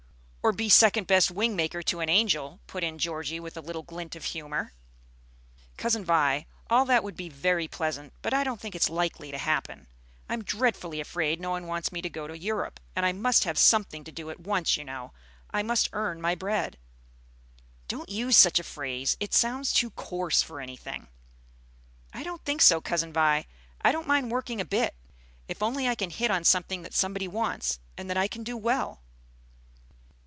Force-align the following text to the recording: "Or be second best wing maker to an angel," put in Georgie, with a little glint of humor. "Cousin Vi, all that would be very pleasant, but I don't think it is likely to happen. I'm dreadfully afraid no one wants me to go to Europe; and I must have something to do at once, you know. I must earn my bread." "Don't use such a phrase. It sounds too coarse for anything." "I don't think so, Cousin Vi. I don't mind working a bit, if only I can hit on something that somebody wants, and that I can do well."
"Or 0.43 0.51
be 0.51 0.69
second 0.69 1.05
best 1.05 1.29
wing 1.29 1.55
maker 1.55 1.83
to 1.83 1.99
an 1.99 2.09
angel," 2.09 2.61
put 2.65 2.83
in 2.83 2.97
Georgie, 2.97 3.39
with 3.39 3.55
a 3.55 3.61
little 3.61 3.83
glint 3.83 4.15
of 4.15 4.25
humor. 4.25 4.73
"Cousin 5.77 6.03
Vi, 6.03 6.47
all 6.67 6.83
that 6.85 7.03
would 7.03 7.15
be 7.15 7.29
very 7.29 7.67
pleasant, 7.67 8.11
but 8.23 8.33
I 8.33 8.43
don't 8.43 8.59
think 8.59 8.73
it 8.73 8.81
is 8.81 8.89
likely 8.89 9.29
to 9.29 9.37
happen. 9.37 9.85
I'm 10.27 10.43
dreadfully 10.43 10.99
afraid 10.99 11.39
no 11.39 11.51
one 11.51 11.67
wants 11.67 11.91
me 11.91 12.01
to 12.01 12.09
go 12.09 12.25
to 12.25 12.35
Europe; 12.35 12.79
and 12.95 13.05
I 13.05 13.11
must 13.11 13.43
have 13.43 13.55
something 13.59 14.03
to 14.03 14.11
do 14.11 14.31
at 14.31 14.39
once, 14.39 14.75
you 14.77 14.83
know. 14.83 15.13
I 15.51 15.61
must 15.61 15.89
earn 15.93 16.19
my 16.19 16.33
bread." 16.33 16.79
"Don't 17.87 18.09
use 18.09 18.35
such 18.35 18.57
a 18.57 18.63
phrase. 18.63 19.15
It 19.19 19.35
sounds 19.35 19.71
too 19.71 19.91
coarse 19.91 20.41
for 20.41 20.59
anything." 20.59 21.07
"I 22.13 22.23
don't 22.23 22.43
think 22.43 22.63
so, 22.63 22.81
Cousin 22.81 23.13
Vi. 23.13 23.45
I 23.81 23.91
don't 23.91 24.07
mind 24.07 24.31
working 24.31 24.59
a 24.59 24.65
bit, 24.65 24.95
if 25.47 25.61
only 25.61 25.87
I 25.87 25.93
can 25.93 26.09
hit 26.09 26.31
on 26.31 26.43
something 26.43 26.81
that 26.81 26.95
somebody 26.95 27.27
wants, 27.27 27.77
and 27.95 28.09
that 28.09 28.17
I 28.17 28.27
can 28.27 28.43
do 28.43 28.57
well." 28.57 29.03